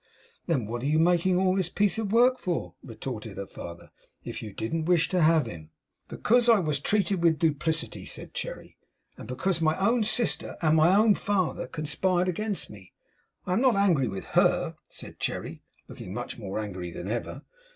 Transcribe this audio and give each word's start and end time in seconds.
'Then 0.47 0.65
what 0.65 0.81
are 0.81 0.87
you 0.87 0.97
making 0.97 1.37
all 1.37 1.53
this 1.55 1.69
piece 1.69 1.99
of 1.99 2.11
work 2.11 2.39
for,' 2.39 2.73
retorted 2.81 3.37
her 3.37 3.45
father, 3.45 3.91
'if 4.23 4.41
you 4.41 4.51
didn't 4.51 4.85
wish 4.85 5.07
to 5.07 5.21
have 5.21 5.45
him?' 5.45 5.69
'Because 6.09 6.49
I 6.49 6.57
was 6.57 6.79
treated 6.79 7.21
with 7.21 7.37
duplicity,' 7.37 8.07
said 8.07 8.33
Cherry; 8.33 8.79
'and 9.15 9.27
because 9.27 9.61
my 9.61 9.77
own 9.77 10.03
sister 10.03 10.57
and 10.59 10.75
my 10.75 10.95
own 10.95 11.13
father 11.13 11.67
conspired 11.67 12.27
against 12.27 12.67
me. 12.67 12.93
I 13.45 13.53
am 13.53 13.61
not 13.61 13.75
angry 13.75 14.07
with 14.07 14.25
HER,' 14.25 14.75
said 14.89 15.19
Cherry; 15.19 15.61
looking 15.87 16.15
much 16.15 16.35
more 16.35 16.57
angry 16.57 16.89
than 16.89 17.07
ever. 17.07 17.43